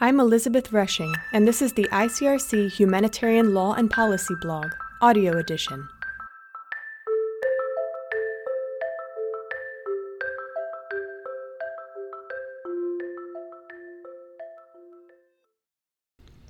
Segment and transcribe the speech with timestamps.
[0.00, 4.70] I'm Elizabeth Rushing, and this is the ICRC Humanitarian Law and Policy blog,
[5.02, 5.88] audio edition.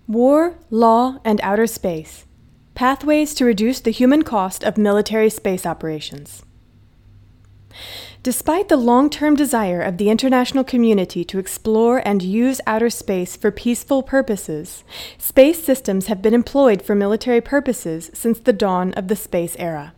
[0.07, 2.27] War, Law, and Outer Space
[2.75, 6.43] Pathways to Reduce the Human Cost of Military Space Operations.
[8.23, 13.37] Despite the long term desire of the international community to explore and use outer space
[13.37, 14.83] for peaceful purposes,
[15.19, 19.95] space systems have been employed for military purposes since the dawn of the space era.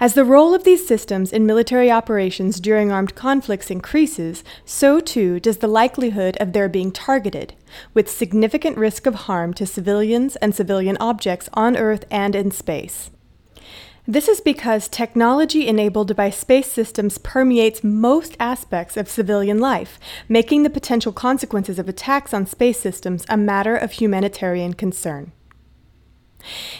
[0.00, 5.40] As the role of these systems in military operations during armed conflicts increases, so too
[5.40, 7.54] does the likelihood of their being targeted,
[7.94, 13.10] with significant risk of harm to civilians and civilian objects on Earth and in space.
[14.08, 19.98] This is because technology enabled by space systems permeates most aspects of civilian life,
[20.28, 25.32] making the potential consequences of attacks on space systems a matter of humanitarian concern.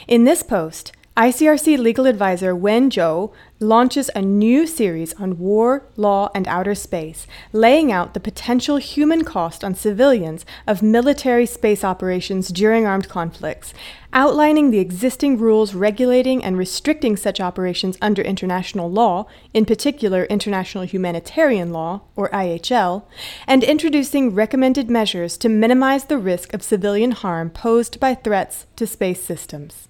[0.07, 6.29] In this post, ICRC legal advisor Wen Zhou launches a new series on war, law,
[6.35, 12.49] and outer space, laying out the potential human cost on civilians of military space operations
[12.49, 13.73] during armed conflicts,
[14.13, 20.85] outlining the existing rules regulating and restricting such operations under international law, in particular international
[20.85, 23.05] humanitarian law, or IHL,
[23.47, 28.87] and introducing recommended measures to minimize the risk of civilian harm posed by threats to
[28.87, 29.89] space systems.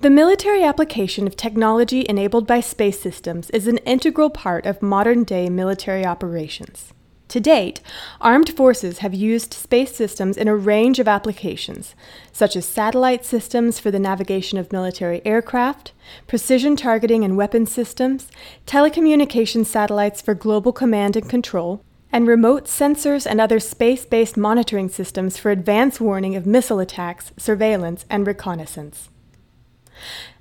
[0.00, 5.24] The military application of technology enabled by space systems is an integral part of modern
[5.24, 6.92] day military operations.
[7.28, 7.82] To date,
[8.22, 11.94] armed forces have used space systems in a range of applications,
[12.32, 15.92] such as satellite systems for the navigation of military aircraft,
[16.26, 18.28] precision targeting and weapon systems,
[18.66, 24.88] telecommunication satellites for global command and control, and remote sensors and other space based monitoring
[24.88, 29.10] systems for advance warning of missile attacks, surveillance, and reconnaissance.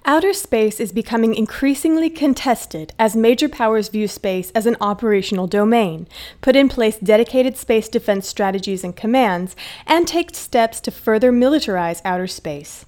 [0.05, 6.07] Outer space is becoming increasingly contested as major powers view space as an operational domain,
[6.40, 12.01] put in place dedicated space defense strategies and commands, and take steps to further militarize
[12.06, 12.85] outer space.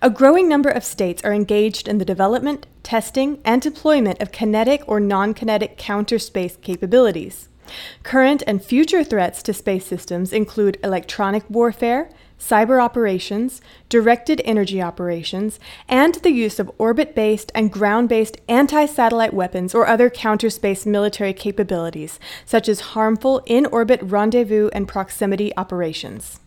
[0.00, 4.82] A growing number of states are engaged in the development, testing, and deployment of kinetic
[4.86, 7.48] or non kinetic counter space capabilities.
[8.02, 15.58] Current and future threats to space systems include electronic warfare, cyber operations, directed energy operations,
[15.88, 20.50] and the use of orbit based and ground based anti satellite weapons or other counter
[20.50, 26.40] space military capabilities, such as harmful in orbit rendezvous and proximity operations.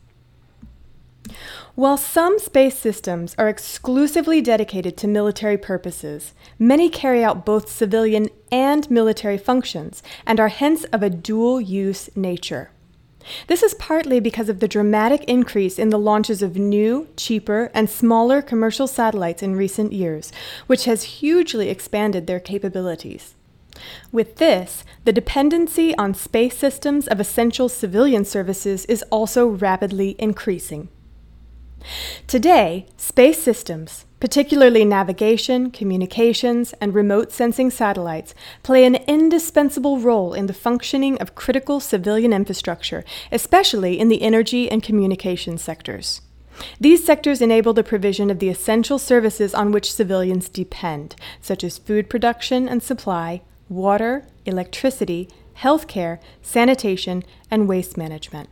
[1.75, 8.29] While some space systems are exclusively dedicated to military purposes, many carry out both civilian
[8.51, 12.71] and military functions and are hence of a dual use nature.
[13.47, 17.89] This is partly because of the dramatic increase in the launches of new, cheaper, and
[17.89, 20.31] smaller commercial satellites in recent years,
[20.67, 23.35] which has hugely expanded their capabilities.
[24.11, 30.89] With this, the dependency on space systems of essential civilian services is also rapidly increasing.
[32.27, 38.33] Today, space systems, particularly navigation, communications, and remote sensing satellites,
[38.63, 44.69] play an indispensable role in the functioning of critical civilian infrastructure, especially in the energy
[44.71, 46.21] and communication sectors.
[46.79, 51.79] These sectors enable the provision of the essential services on which civilians depend, such as
[51.79, 58.49] food production and supply, water, electricity, healthcare, sanitation, and waste management.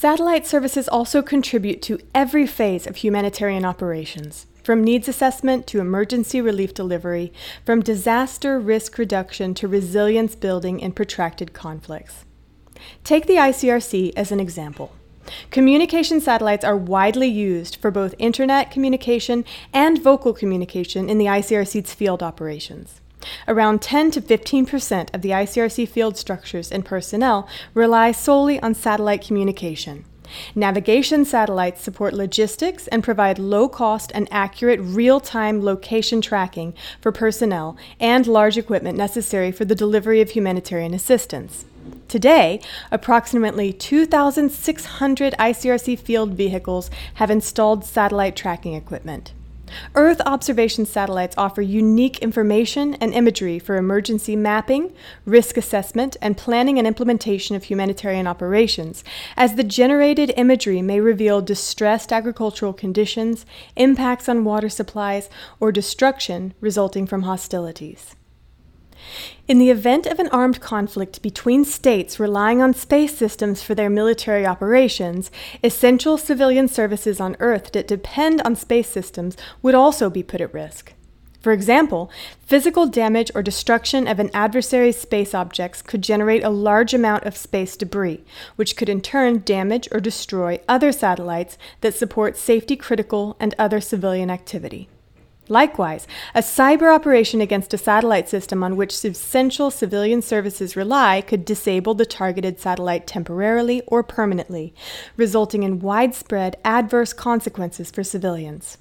[0.00, 6.40] Satellite services also contribute to every phase of humanitarian operations, from needs assessment to emergency
[6.40, 7.34] relief delivery,
[7.66, 12.24] from disaster risk reduction to resilience building in protracted conflicts.
[13.04, 14.96] Take the ICRC as an example.
[15.50, 21.92] Communication satellites are widely used for both internet communication and vocal communication in the ICRC's
[21.92, 22.99] field operations.
[23.48, 28.74] Around 10 to 15 percent of the ICRC field structures and personnel rely solely on
[28.74, 30.04] satellite communication.
[30.54, 37.12] Navigation satellites support logistics and provide low cost and accurate real time location tracking for
[37.12, 41.64] personnel and large equipment necessary for the delivery of humanitarian assistance.
[42.08, 49.32] Today, approximately 2,600 ICRC field vehicles have installed satellite tracking equipment.
[49.94, 54.92] Earth observation satellites offer unique information and imagery for emergency mapping,
[55.24, 59.04] risk assessment, and planning and implementation of humanitarian operations,
[59.36, 63.46] as the generated imagery may reveal distressed agricultural conditions,
[63.76, 65.28] impacts on water supplies,
[65.58, 68.14] or destruction resulting from hostilities.
[69.50, 73.90] In the event of an armed conflict between states relying on space systems for their
[73.90, 75.28] military operations,
[75.64, 80.54] essential civilian services on Earth that depend on space systems would also be put at
[80.54, 80.92] risk.
[81.40, 82.12] For example,
[82.46, 87.36] physical damage or destruction of an adversary's space objects could generate a large amount of
[87.36, 88.22] space debris,
[88.54, 93.80] which could in turn damage or destroy other satellites that support safety critical and other
[93.80, 94.88] civilian activity.
[95.50, 101.44] Likewise, a cyber operation against a satellite system on which essential civilian services rely could
[101.44, 104.72] disable the targeted satellite temporarily or permanently,
[105.16, 108.78] resulting in widespread adverse consequences for civilians.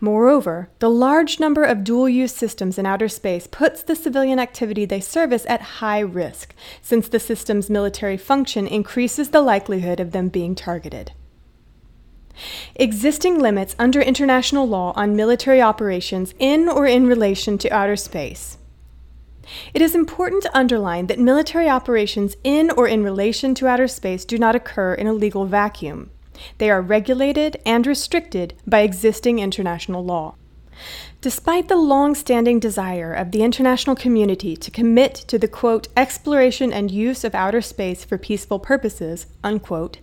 [0.00, 4.86] Moreover, the large number of dual use systems in outer space puts the civilian activity
[4.86, 10.30] they service at high risk, since the system's military function increases the likelihood of them
[10.30, 11.12] being targeted.
[12.76, 18.58] Existing limits under international law on military operations in or in relation to outer space.
[19.74, 24.24] It is important to underline that military operations in or in relation to outer space
[24.24, 26.10] do not occur in a legal vacuum.
[26.58, 30.36] They are regulated and restricted by existing international law.
[31.22, 36.72] Despite the long standing desire of the international community to commit to the quote, exploration
[36.72, 39.98] and use of outer space for peaceful purposes, unquote,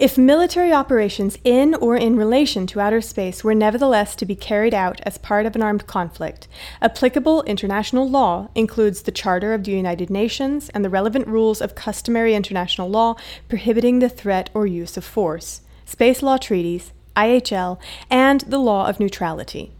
[0.00, 4.74] if military operations in or in relation to outer space were nevertheless to be carried
[4.74, 6.48] out as part of an armed conflict,
[6.82, 11.76] applicable international law includes the Charter of the United Nations and the relevant rules of
[11.76, 13.14] customary international law
[13.48, 17.78] prohibiting the threat or use of force space law treaties, IHL,
[18.10, 19.72] and the law of neutrality.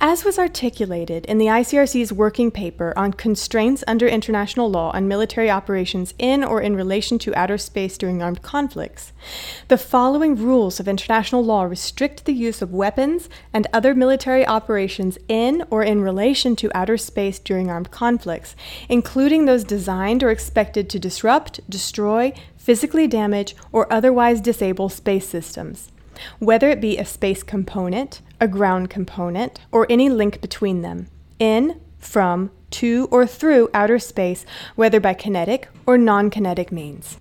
[0.00, 5.50] As was articulated in the ICRC's working paper on constraints under international law on military
[5.50, 9.12] operations in or in relation to outer space during armed conflicts,
[9.68, 15.18] the following rules of international law restrict the use of weapons and other military operations
[15.28, 18.54] in or in relation to outer space during armed conflicts,
[18.88, 25.90] including those designed or expected to disrupt, destroy, physically damage, or otherwise disable space systems
[26.38, 31.80] whether it be a space component, a ground component, or any link between them, in,
[31.98, 34.44] from, to, or through outer space,
[34.74, 37.18] whether by kinetic or non kinetic means.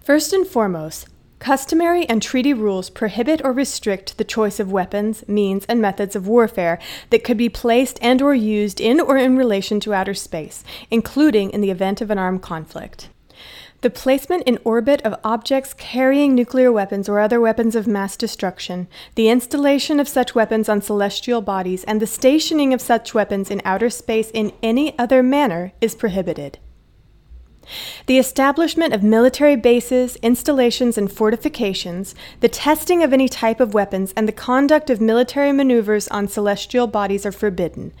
[0.00, 1.08] First and foremost,
[1.38, 6.26] Customary and treaty rules prohibit or restrict the choice of weapons, means, and methods of
[6.26, 6.78] warfare
[7.10, 11.50] that could be placed and or used in or in relation to outer space, including
[11.50, 13.10] in the event of an armed conflict.
[13.86, 18.88] The placement in orbit of objects carrying nuclear weapons or other weapons of mass destruction,
[19.14, 23.62] the installation of such weapons on celestial bodies, and the stationing of such weapons in
[23.64, 26.58] outer space in any other manner is prohibited.
[28.06, 34.12] The establishment of military bases, installations, and fortifications, the testing of any type of weapons,
[34.16, 37.92] and the conduct of military maneuvers on celestial bodies are forbidden.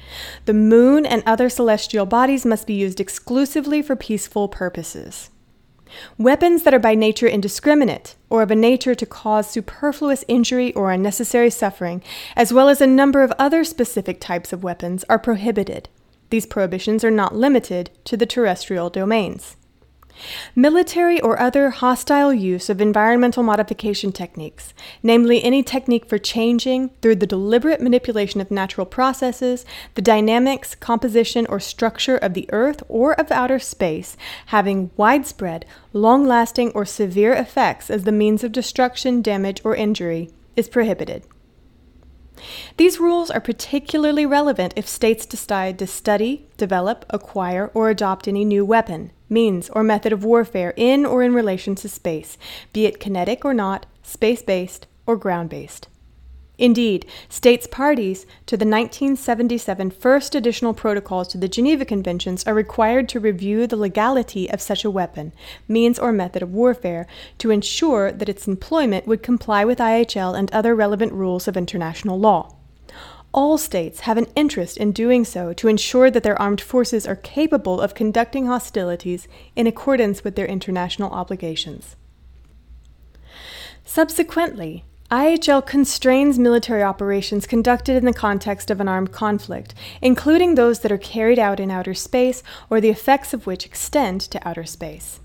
[0.46, 5.30] The moon and other celestial bodies must be used exclusively for peaceful purposes.
[6.18, 10.90] Weapons that are by nature indiscriminate, or of a nature to cause superfluous injury or
[10.90, 12.02] unnecessary suffering,
[12.34, 15.88] as well as a number of other specific types of weapons, are prohibited.
[16.30, 19.56] These prohibitions are not limited to the terrestrial domains.
[20.54, 24.72] Military or other hostile use of environmental modification techniques,
[25.02, 29.64] namely any technique for changing, through the deliberate manipulation of natural processes,
[29.94, 34.16] the dynamics, composition, or structure of the Earth or of outer space,
[34.46, 40.30] having widespread, long lasting, or severe effects as the means of destruction, damage, or injury,
[40.56, 41.22] is prohibited.
[42.76, 48.44] These rules are particularly relevant if states decide to study, develop, acquire, or adopt any
[48.44, 52.38] new weapon, means, or method of warfare in or in relation to space,
[52.72, 55.88] be it kinetic or not, space based, or ground based.
[56.58, 63.10] Indeed, states parties to the 1977 First Additional Protocols to the Geneva Conventions are required
[63.10, 65.32] to review the legality of such a weapon,
[65.68, 67.06] means, or method of warfare
[67.38, 72.18] to ensure that its employment would comply with IHL and other relevant rules of international
[72.18, 72.56] law
[73.36, 77.16] all states have an interest in doing so to ensure that their armed forces are
[77.16, 81.94] capable of conducting hostilities in accordance with their international obligations.
[83.84, 90.80] Subsequently, IHL constrains military operations conducted in the context of an armed conflict, including those
[90.80, 94.64] that are carried out in outer space or the effects of which extend to outer
[94.64, 95.20] space.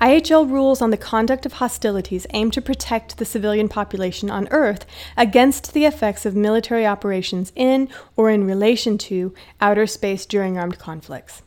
[0.00, 4.86] IHL rules on the conduct of hostilities aim to protect the civilian population on Earth
[5.16, 10.78] against the effects of military operations in or in relation to outer space during armed
[10.78, 11.42] conflicts.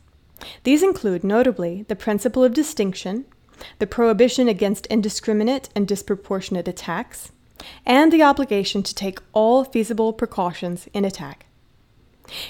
[0.64, 3.24] These include, notably, the principle of distinction,
[3.78, 7.30] the prohibition against indiscriminate and disproportionate attacks,
[7.86, 11.46] and the obligation to take all feasible precautions in attack.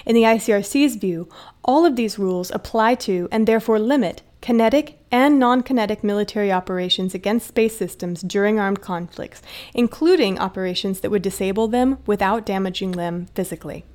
[0.07, 1.29] In the ICRC's view,
[1.65, 7.15] all of these rules apply to and therefore limit kinetic and non kinetic military operations
[7.15, 9.41] against space systems during armed conflicts,
[9.73, 13.87] including operations that would disable them without damaging them physically.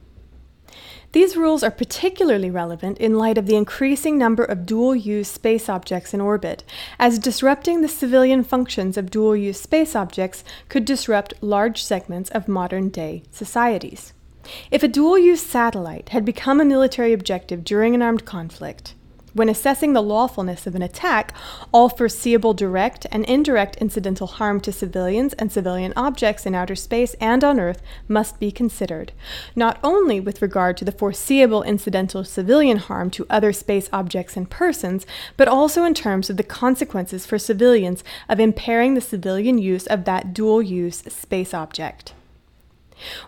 [1.12, 5.70] These rules are particularly relevant in light of the increasing number of dual use space
[5.70, 6.64] objects in orbit,
[7.00, 12.48] as disrupting the civilian functions of dual use space objects could disrupt large segments of
[12.48, 14.14] modern day societies.
[14.72, 18.94] If a dual use satellite had become a military objective during an armed conflict,
[19.38, 21.34] when assessing the lawfulness of an attack,
[21.72, 27.14] all foreseeable direct and indirect incidental harm to civilians and civilian objects in outer space
[27.22, 29.12] and on Earth must be considered,
[29.56, 34.50] not only with regard to the foreseeable incidental civilian harm to other space objects and
[34.50, 35.06] persons,
[35.38, 40.06] but also in terms of the consequences for civilians of impairing the civilian use of
[40.06, 42.14] that dual use space object.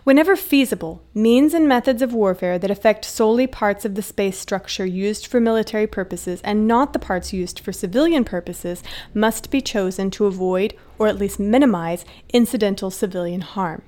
[0.04, 4.86] Whenever feasible, means and methods of warfare that affect solely parts of the space structure
[4.86, 8.82] used for military purposes and not the parts used for civilian purposes
[9.14, 13.82] must be chosen to avoid, or at least minimize, incidental civilian harm.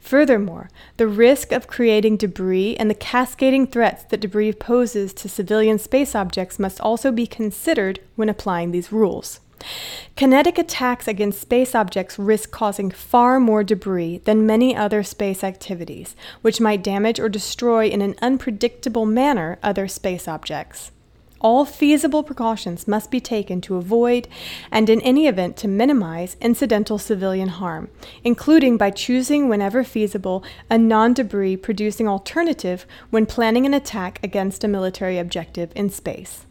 [0.00, 5.78] Furthermore, the risk of creating debris and the cascading threats that debris poses to civilian
[5.78, 9.40] space objects must also be considered when applying these rules.
[10.16, 16.16] Kinetic attacks against space objects risk causing far more debris than many other space activities,
[16.40, 20.90] which might damage or destroy in an unpredictable manner other space objects.
[21.38, 24.26] All feasible precautions must be taken to avoid,
[24.70, 27.90] and in any event to minimize, incidental civilian harm,
[28.24, 34.64] including by choosing, whenever feasible, a non debris producing alternative when planning an attack against
[34.64, 36.46] a military objective in space.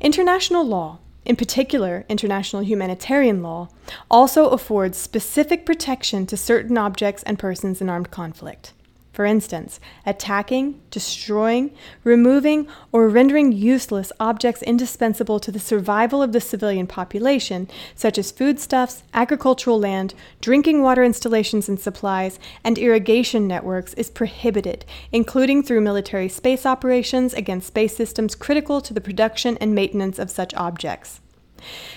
[0.00, 3.68] International law in particular international humanitarian law,
[4.10, 8.72] also affords specific protection to certain objects and persons in armed conflict.
[9.14, 11.70] For instance, attacking, destroying,
[12.02, 18.32] removing, or rendering useless objects indispensable to the survival of the civilian population, such as
[18.32, 25.80] foodstuffs, agricultural land, drinking water installations and supplies, and irrigation networks, is prohibited, including through
[25.80, 31.20] military space operations against space systems critical to the production and maintenance of such objects.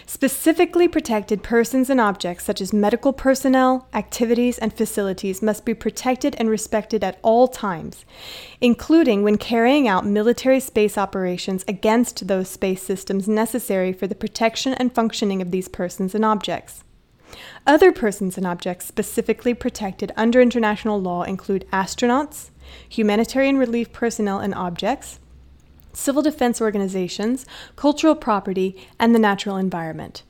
[0.06, 6.36] Specifically protected persons and objects, such as medical personnel, activities, and facilities, must be protected
[6.40, 8.06] and respected at all times,
[8.62, 14.74] including when carrying out military space operations against those space systems necessary for the protection
[14.74, 16.84] and functioning of these persons and objects.
[17.66, 22.52] Other persons and objects specifically protected under international law include astronauts,
[22.88, 25.20] humanitarian relief personnel and objects,
[25.98, 30.24] civil defense organizations, cultural property, and the natural environment.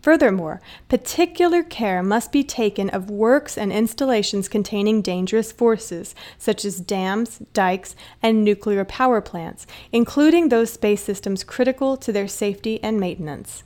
[0.00, 6.80] Furthermore, particular care must be taken of works and installations containing dangerous forces, such as
[6.80, 13.00] dams, dikes, and nuclear power plants, including those space systems critical to their safety and
[13.00, 13.64] maintenance.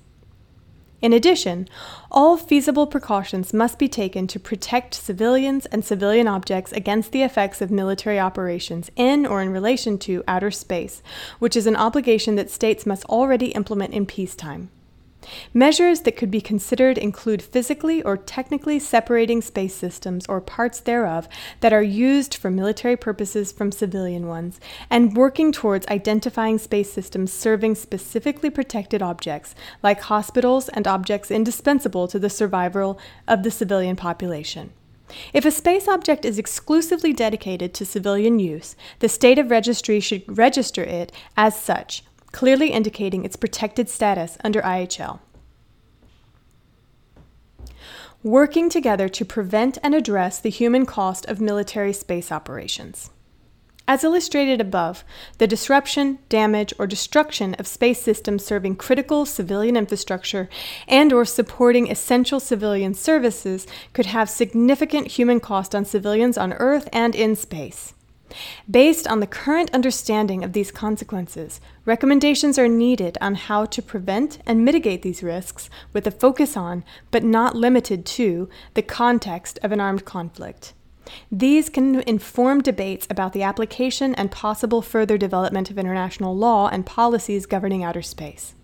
[1.03, 1.69] In addition,
[2.13, 7.61] all feasible precautions must be taken to protect civilians and civilian objects against the effects
[7.61, 11.03] of military operations in or in relation to outer space,
[11.41, 14.71] which is an obligation that states must already implement in peacetime.
[15.55, 21.29] Measures that could be considered include physically or technically separating space systems or parts thereof
[21.61, 24.61] that are used for military purposes from civilian ones,
[24.91, 32.09] and working towards identifying space systems serving specifically protected objects, like hospitals and objects indispensable
[32.09, 32.99] to the survival
[33.29, 34.73] of the civilian population.
[35.33, 40.39] If a space object is exclusively dedicated to civilian use, the state of registry should
[40.39, 42.03] register it as such
[42.33, 45.21] clearly indicating its protected status under IHL.
[48.23, 53.11] Working together to prevent and address the human cost of military space operations.
[53.89, 55.03] As illustrated above,
[55.39, 60.49] the disruption, damage, or destruction of space systems serving critical civilian infrastructure
[60.87, 66.89] and or supporting essential civilian services could have significant human cost on civilians on Earth
[66.93, 67.93] and in space.
[68.71, 74.39] Based on the current understanding of these consequences, recommendations are needed on how to prevent
[74.47, 79.73] and mitigate these risks with a focus on, but not limited to, the context of
[79.73, 80.73] an armed conflict.
[81.31, 86.87] These can inform debates about the application and possible further development of international law and
[86.87, 88.55] policies governing outer space.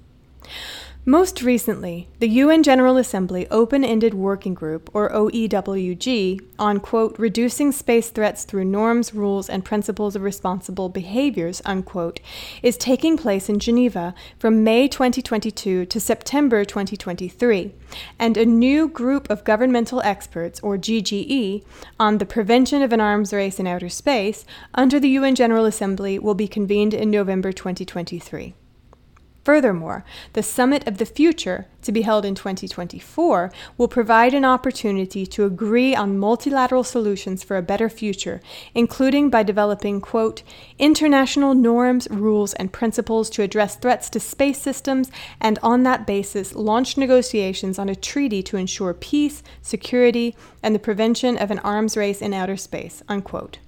[1.04, 7.72] Most recently, the UN General Assembly Open Ended Working Group, or OEWG, on quote, reducing
[7.72, 12.20] space threats through norms, rules, and principles of responsible behaviors, unquote,
[12.62, 17.72] is taking place in Geneva from May 2022 to September 2023,
[18.18, 21.64] and a new group of governmental experts, or GGE,
[21.98, 26.18] on the prevention of an arms race in outer space under the UN General Assembly
[26.18, 28.54] will be convened in November 2023.
[29.48, 35.24] Furthermore, the Summit of the Future, to be held in 2024, will provide an opportunity
[35.24, 38.42] to agree on multilateral solutions for a better future,
[38.74, 40.42] including by developing, quote,
[40.78, 46.54] international norms, rules, and principles to address threats to space systems, and on that basis,
[46.54, 51.96] launch negotiations on a treaty to ensure peace, security, and the prevention of an arms
[51.96, 53.60] race in outer space, unquote.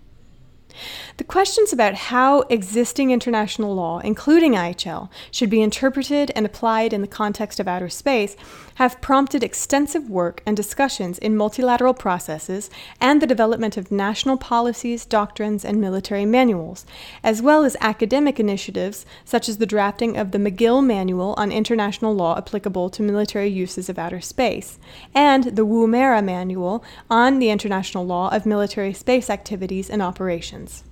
[1.17, 7.01] The questions about how existing international law, including IHL, should be interpreted and applied in
[7.01, 8.37] the context of outer space
[8.81, 15.05] have prompted extensive work and discussions in multilateral processes and the development of national policies,
[15.05, 16.87] doctrines, and military manuals,
[17.23, 22.15] as well as academic initiatives such as the drafting of the McGill Manual on International
[22.15, 24.79] Law Applicable to Military Uses of Outer Space
[25.15, 30.85] and the Woomera Manual on the International Law of Military Space Activities and Operations.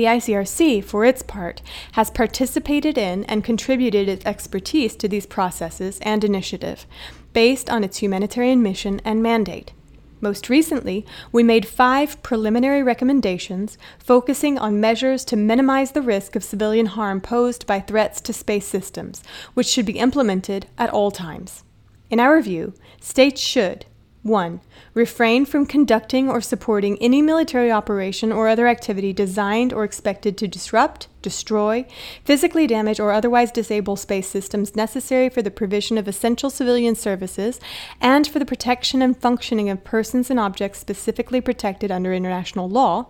[0.00, 1.60] The ICRC, for its part,
[1.92, 6.86] has participated in and contributed its expertise to these processes and initiative,
[7.34, 9.74] based on its humanitarian mission and mandate.
[10.22, 16.44] Most recently, we made five preliminary recommendations focusing on measures to minimize the risk of
[16.44, 21.62] civilian harm posed by threats to space systems, which should be implemented at all times.
[22.08, 23.84] In our view, states should
[24.22, 24.60] 1.
[24.92, 30.46] Refrain from conducting or supporting any military operation or other activity designed or expected to
[30.46, 31.86] disrupt, destroy,
[32.24, 37.58] physically damage, or otherwise disable space systems necessary for the provision of essential civilian services
[38.00, 43.06] and for the protection and functioning of persons and objects specifically protected under international law.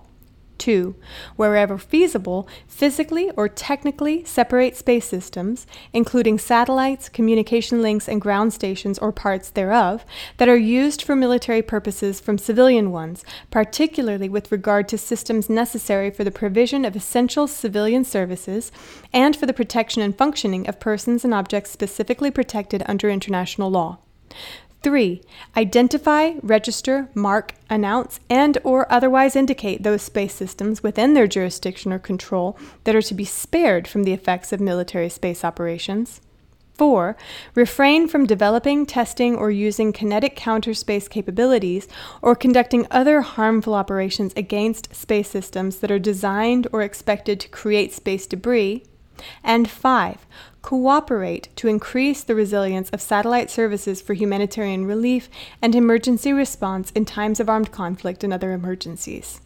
[0.61, 0.95] 2.
[1.35, 8.99] Wherever feasible, physically or technically separate space systems, including satellites, communication links, and ground stations
[8.99, 10.05] or parts thereof,
[10.37, 16.11] that are used for military purposes from civilian ones, particularly with regard to systems necessary
[16.11, 18.71] for the provision of essential civilian services
[19.13, 23.99] and for the protection and functioning of persons and objects specifically protected under international law.
[24.83, 25.21] 3.
[25.57, 31.99] Identify, register, mark, announce, and or otherwise indicate those space systems within their jurisdiction or
[31.99, 36.21] control that are to be spared from the effects of military space operations.
[36.81, 37.15] 4.
[37.55, 41.87] Refrain from developing, testing, or using kinetic counter space capabilities
[42.23, 47.93] or conducting other harmful operations against space systems that are designed or expected to create
[47.93, 48.83] space debris.
[49.45, 50.27] And 5
[50.63, 55.29] cooperate to increase the resilience of satellite services for humanitarian relief
[55.63, 59.41] and emergency response in times of armed conflict and other emergencies.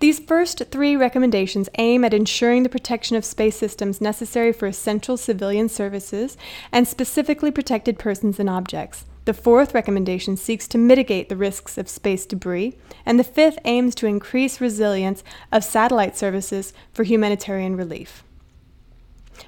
[0.00, 5.16] These first three recommendations aim at ensuring the protection of space systems necessary for essential
[5.16, 6.36] civilian services
[6.72, 9.04] and specifically protected persons and objects.
[9.26, 13.94] The fourth recommendation seeks to mitigate the risks of space debris, and the fifth aims
[13.96, 15.22] to increase resilience
[15.52, 18.24] of satellite services for humanitarian relief.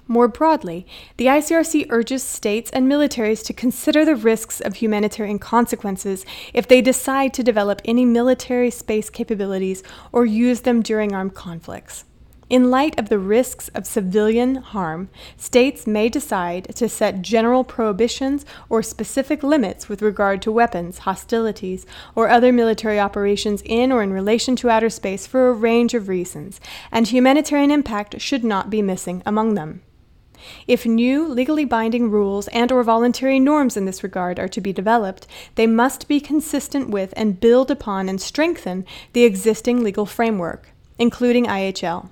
[0.07, 6.25] More broadly, the ICRC urges states and militaries to consider the risks of humanitarian consequences
[6.53, 12.05] if they decide to develop any military space capabilities or use them during armed conflicts.
[12.51, 18.45] In light of the risks of civilian harm, states may decide to set general prohibitions
[18.69, 21.87] or specific limits with regard to weapons, hostilities,
[22.17, 26.09] or other military operations in or in relation to outer space for a range of
[26.09, 26.61] reasons,
[26.91, 29.83] and humanitarian impact should not be missing among them.
[30.67, 34.73] If new legally binding rules and or voluntary norms in this regard are to be
[34.73, 40.71] developed, they must be consistent with and build upon and strengthen the existing legal framework,
[40.99, 42.09] including IHL.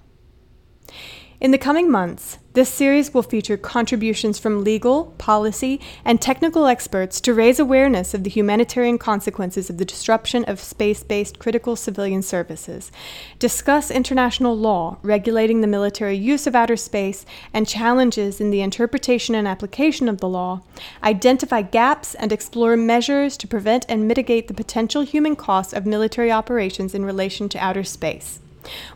[1.40, 7.20] In the coming months, this series will feature contributions from legal, policy, and technical experts
[7.20, 12.22] to raise awareness of the humanitarian consequences of the disruption of space based critical civilian
[12.22, 12.90] services,
[13.38, 17.24] discuss international law regulating the military use of outer space
[17.55, 20.61] and challenges in the interpretation and application of the law,
[21.05, 26.33] identify gaps, and explore measures to prevent and mitigate the potential human costs of military
[26.33, 28.40] operations in relation to outer space.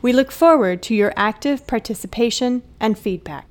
[0.01, 3.49] We look forward to your active participation and feedback.